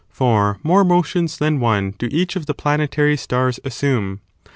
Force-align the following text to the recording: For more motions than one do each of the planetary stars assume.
For 0.09 0.57
more 0.63 0.83
motions 0.83 1.37
than 1.37 1.59
one 1.59 1.93
do 1.99 2.09
each 2.11 2.35
of 2.35 2.47
the 2.47 2.55
planetary 2.55 3.15
stars 3.15 3.59
assume. 3.63 4.21